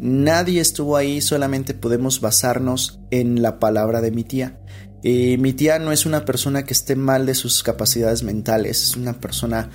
Nadie 0.00 0.60
estuvo 0.60 0.96
ahí, 0.96 1.20
solamente 1.20 1.72
podemos 1.72 2.20
basarnos 2.20 2.98
en 3.12 3.42
la 3.42 3.60
palabra 3.60 4.00
de 4.00 4.10
mi 4.10 4.24
tía. 4.24 4.58
Y 5.04 5.36
mi 5.38 5.52
tía 5.52 5.78
no 5.78 5.92
es 5.92 6.04
una 6.04 6.24
persona 6.24 6.64
que 6.64 6.72
esté 6.72 6.96
mal 6.96 7.26
de 7.26 7.36
sus 7.36 7.62
capacidades 7.62 8.24
mentales, 8.24 8.82
es 8.82 8.96
una 8.96 9.12
persona 9.12 9.70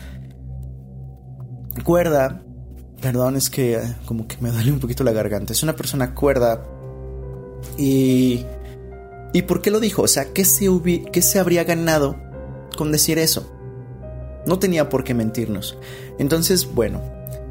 cuerda. 1.86 2.44
Perdón, 3.02 3.38
es 3.38 3.50
que 3.50 3.76
eh, 3.76 3.96
como 4.06 4.28
que 4.28 4.36
me 4.42 4.52
duele 4.52 4.74
un 4.74 4.82
poquito 4.82 5.06
la 5.06 5.14
garganta. 5.14 5.54
Es 5.54 5.64
una 5.64 5.78
persona 5.78 6.14
cuerda 6.14 6.66
y 7.78 8.46
¿Y 9.34 9.44
por 9.44 9.62
qué 9.62 9.72
lo 9.72 9.80
dijo? 9.80 10.04
O 10.04 10.08
sea, 10.08 10.34
¿qué 10.34 10.44
se, 10.46 10.68
¿qué 11.12 11.22
se 11.22 11.40
habría 11.40 11.64
ganado 11.64 12.16
con 12.78 12.92
decir 12.92 13.20
eso? 13.20 13.52
No 14.46 14.60
tenía 14.60 14.90
por 14.90 15.04
qué 15.04 15.14
mentirnos. 15.14 15.78
Entonces, 16.18 16.74
bueno, 16.74 17.02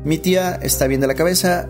mi 0.04 0.18
tía 0.18 0.58
está 0.62 0.86
bien 0.86 1.00
de 1.00 1.06
la 1.06 1.14
cabeza 1.14 1.68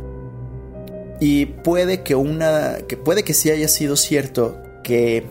y 1.20 1.46
puede 1.46 2.02
que 2.02 2.14
una 2.14 2.78
que 2.86 2.96
puede 2.96 3.24
que 3.24 3.34
sí 3.34 3.50
haya 3.50 3.68
sido 3.68 3.96
cierto 3.96 4.56
que 4.84 5.26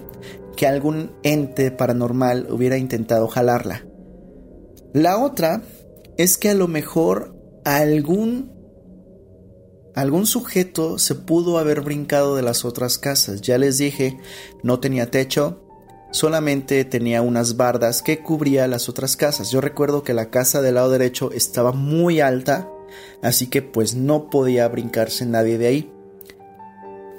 que 0.57 0.67
algún 0.67 1.11
ente 1.23 1.71
paranormal 1.71 2.47
hubiera 2.49 2.77
intentado 2.77 3.27
jalarla. 3.27 3.85
La 4.91 5.17
otra 5.17 5.61
es 6.17 6.37
que 6.37 6.49
a 6.49 6.55
lo 6.55 6.67
mejor 6.67 7.35
algún 7.63 8.51
algún 9.97 10.27
sujeto 10.27 10.99
se 10.99 11.15
pudo 11.15 11.57
haber 11.57 11.81
brincado 11.81 12.35
de 12.35 12.43
las 12.43 12.65
otras 12.65 12.99
casas. 12.99 13.41
Ya 13.41 13.57
les 13.57 13.79
dije, 13.79 14.19
no 14.61 14.79
tenía 14.79 15.09
techo, 15.09 15.59
solamente 16.11 16.85
tenía 16.85 17.23
unas 17.23 17.57
bardas 17.57 18.03
que 18.03 18.19
cubría 18.19 18.67
las 18.67 18.89
otras 18.89 19.17
casas. 19.17 19.49
Yo 19.49 19.59
recuerdo 19.59 20.03
que 20.03 20.13
la 20.13 20.29
casa 20.29 20.61
del 20.61 20.75
lado 20.75 20.91
derecho 20.91 21.31
estaba 21.31 21.71
muy 21.71 22.21
alta, 22.21 22.69
así 23.23 23.47
que 23.47 23.63
pues 23.63 23.95
no 23.95 24.29
podía 24.29 24.67
brincarse 24.67 25.25
nadie 25.25 25.57
de 25.57 25.65
ahí. 25.65 25.91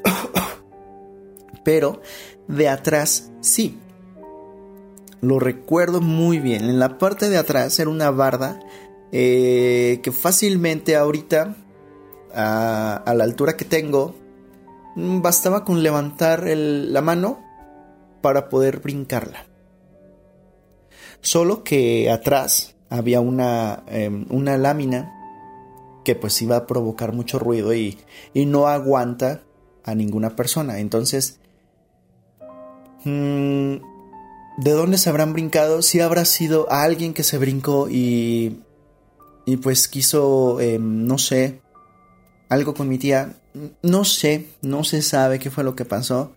Pero 1.65 2.01
de 2.47 2.69
atrás 2.69 3.33
sí. 3.41 3.77
Lo 5.21 5.41
recuerdo 5.41 6.01
muy 6.01 6.39
bien. 6.39 6.67
En 6.71 6.79
la 6.79 6.97
parte 6.97 7.29
de 7.29 7.39
atrás 7.39 7.77
era 7.81 7.91
una 7.91 8.13
barda 8.13 8.61
eh, 9.11 9.99
que 10.05 10.13
fácilmente 10.13 10.95
ahorita 10.95 11.57
a, 12.39 13.13
la 13.15 13.25
altura 13.25 13.57
que 13.57 13.65
tengo, 13.65 14.15
mm, 14.95 15.21
bastaba 15.21 15.65
con 15.65 15.83
levantar 15.83 16.45
la 16.47 17.03
mano 17.03 17.41
para 18.23 18.49
poder 18.49 18.79
brincarla. 18.79 19.45
Solo 21.21 21.65
que 21.65 22.11
atrás 22.11 22.77
había 22.91 23.21
una, 23.21 23.83
em, 23.89 24.27
una 24.31 24.57
lámina 24.57 25.15
que 26.05 26.15
pues 26.15 26.41
iba 26.41 26.57
a 26.57 26.67
provocar 26.67 27.13
mucho 27.13 27.39
ruido 27.39 27.75
y, 27.75 27.99
y 28.33 28.47
no 28.47 28.69
aguanta 28.69 29.43
a 29.85 29.95
ninguna 29.95 30.37
persona. 30.37 30.79
Entonces, 30.79 31.41
mm, 33.05 33.75
¿de 34.59 34.71
dónde 34.71 34.97
se 34.97 35.11
habrán 35.11 35.33
brincado? 35.33 35.83
Si 35.83 36.01
habrá 36.01 36.25
sido 36.25 36.71
alguien 36.71 37.15
que 37.15 37.25
se 37.25 37.37
brincó 37.37 37.89
y, 37.91 38.61
y 39.45 39.57
pues 39.57 39.89
quiso, 39.89 40.61
em, 40.61 41.05
no 41.07 41.19
sé, 41.19 41.61
algo 42.49 42.75
con 42.75 42.89
mi 42.89 42.99
tía. 42.99 43.35
No 43.83 44.05
sé, 44.05 44.47
no 44.63 44.85
se 44.85 45.03
sabe 45.03 45.39
qué 45.39 45.51
fue 45.51 45.65
lo 45.65 45.75
que 45.75 45.85
pasó. 45.85 46.35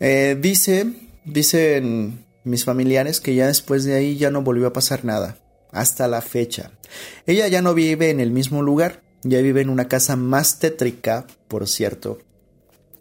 Eh, 0.00 0.36
dice, 0.40 0.92
dicen 1.24 2.24
mis 2.44 2.64
familiares 2.64 3.20
que 3.20 3.34
ya 3.34 3.46
después 3.46 3.84
de 3.84 3.94
ahí 3.94 4.16
ya 4.16 4.30
no 4.30 4.42
volvió 4.42 4.66
a 4.66 4.72
pasar 4.72 5.04
nada. 5.04 5.38
Hasta 5.72 6.08
la 6.08 6.20
fecha. 6.20 6.72
Ella 7.26 7.48
ya 7.48 7.62
no 7.62 7.74
vive 7.74 8.10
en 8.10 8.20
el 8.20 8.30
mismo 8.30 8.62
lugar. 8.62 9.02
Ya 9.22 9.40
vive 9.40 9.60
en 9.60 9.70
una 9.70 9.88
casa 9.88 10.14
más 10.14 10.58
tétrica, 10.58 11.26
por 11.48 11.66
cierto. 11.66 12.18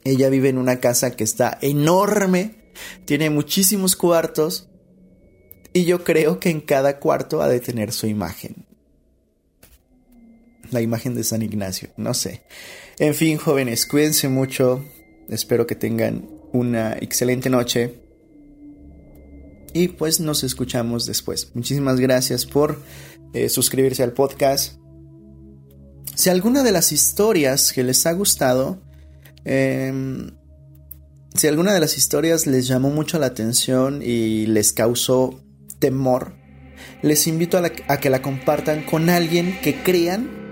Ella 0.04 0.30
vive 0.30 0.50
en 0.50 0.58
una 0.58 0.80
casa 0.80 1.12
que 1.12 1.24
está 1.24 1.58
enorme. 1.62 2.72
Tiene 3.06 3.30
muchísimos 3.30 3.96
cuartos. 3.96 4.68
Y 5.74 5.86
yo 5.86 6.04
creo 6.04 6.40
que 6.40 6.50
en 6.50 6.62
cada 6.62 7.00
cuarto 7.00 7.42
ha 7.42 7.48
de 7.48 7.60
tener 7.60 7.92
su 7.92 8.08
imagen 8.08 8.66
la 10.76 10.82
imagen 10.82 11.16
de 11.16 11.24
San 11.24 11.42
Ignacio, 11.42 11.90
no 11.98 12.14
sé. 12.14 12.44
En 13.00 13.16
fin, 13.16 13.38
jóvenes, 13.38 13.88
cuídense 13.88 14.30
mucho. 14.30 14.86
Espero 15.28 15.66
que 15.66 15.76
tengan 15.76 16.30
una 16.54 16.94
excelente 16.94 17.50
noche. 17.50 18.02
Y 19.74 19.90
pues 19.90 20.20
nos 20.20 20.44
escuchamos 20.44 21.06
después. 21.06 21.52
Muchísimas 21.56 22.00
gracias 22.00 22.46
por 22.46 22.82
eh, 23.34 23.50
suscribirse 23.50 24.04
al 24.04 24.14
podcast. 24.14 24.80
Si 26.16 26.30
alguna 26.30 26.64
de 26.64 26.72
las 26.72 26.94
historias 26.94 27.74
que 27.74 27.84
les 27.84 28.06
ha 28.06 28.14
gustado, 28.14 28.82
em, 29.44 30.32
si 31.36 31.48
alguna 31.48 31.74
de 31.74 31.82
las 31.82 31.98
historias 31.98 32.48
les 32.48 32.68
llamó 32.68 32.90
mucho 32.90 33.20
la 33.20 33.26
atención 33.26 34.02
y 34.02 34.46
les 34.46 34.72
causó 34.72 35.44
temor, 35.80 36.36
les 37.02 37.28
invito 37.28 37.58
a, 37.58 37.70
a 37.90 38.00
que 38.00 38.10
la 38.10 38.22
compartan 38.22 38.84
con 38.86 39.10
alguien 39.10 39.60
que 39.62 39.84
crean 39.84 40.45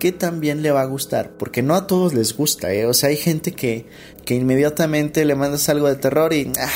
que 0.00 0.10
también 0.10 0.62
le 0.62 0.72
va 0.72 0.80
a 0.80 0.86
gustar, 0.86 1.36
porque 1.38 1.62
no 1.62 1.76
a 1.76 1.86
todos 1.86 2.12
les 2.12 2.36
gusta, 2.36 2.72
¿eh? 2.72 2.86
o 2.86 2.94
sea, 2.94 3.10
hay 3.10 3.16
gente 3.16 3.52
que, 3.52 3.86
que 4.24 4.34
inmediatamente 4.34 5.24
le 5.24 5.36
mandas 5.36 5.68
algo 5.68 5.86
de 5.86 5.94
terror 5.94 6.32
y, 6.32 6.50
ah, 6.58 6.68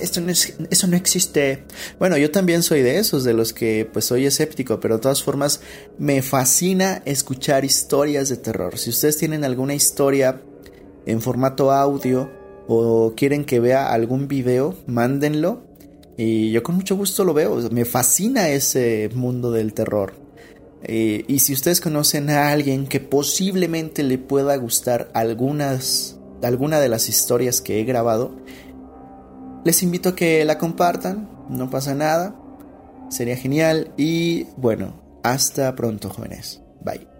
esto 0.00 0.20
no 0.20 0.30
es, 0.30 0.54
eso 0.70 0.86
no 0.86 0.96
existe. 0.96 1.64
Bueno, 1.98 2.16
yo 2.16 2.30
también 2.30 2.62
soy 2.62 2.82
de 2.82 2.98
esos, 2.98 3.24
de 3.24 3.34
los 3.34 3.52
que 3.52 3.88
pues 3.92 4.04
soy 4.04 4.26
escéptico, 4.26 4.80
pero 4.80 4.96
de 4.96 5.02
todas 5.02 5.22
formas 5.22 5.60
me 5.98 6.22
fascina 6.22 7.02
escuchar 7.04 7.64
historias 7.64 8.28
de 8.28 8.36
terror. 8.36 8.78
Si 8.78 8.90
ustedes 8.90 9.18
tienen 9.18 9.44
alguna 9.44 9.74
historia 9.74 10.40
en 11.06 11.20
formato 11.20 11.70
audio 11.70 12.30
o 12.66 13.14
quieren 13.16 13.44
que 13.44 13.60
vea 13.60 13.92
algún 13.92 14.28
video, 14.28 14.76
mándenlo. 14.86 15.64
Y 16.16 16.52
yo 16.52 16.62
con 16.62 16.74
mucho 16.74 16.96
gusto 16.96 17.24
lo 17.24 17.34
veo. 17.34 17.56
Me 17.70 17.84
fascina 17.84 18.48
ese 18.48 19.10
mundo 19.14 19.50
del 19.50 19.72
terror. 19.72 20.21
Eh, 20.84 21.24
y 21.28 21.38
si 21.38 21.52
ustedes 21.52 21.80
conocen 21.80 22.30
a 22.30 22.50
alguien 22.50 22.86
que 22.86 23.00
posiblemente 23.00 24.02
le 24.02 24.18
pueda 24.18 24.56
gustar 24.56 25.10
algunas, 25.14 26.18
alguna 26.42 26.80
de 26.80 26.88
las 26.88 27.08
historias 27.08 27.60
que 27.60 27.80
he 27.80 27.84
grabado, 27.84 28.36
les 29.64 29.82
invito 29.82 30.10
a 30.10 30.16
que 30.16 30.44
la 30.44 30.58
compartan, 30.58 31.30
no 31.48 31.70
pasa 31.70 31.94
nada, 31.94 32.34
sería 33.10 33.36
genial 33.36 33.92
y 33.96 34.44
bueno, 34.56 35.20
hasta 35.22 35.74
pronto 35.76 36.08
jóvenes, 36.08 36.60
bye. 36.80 37.11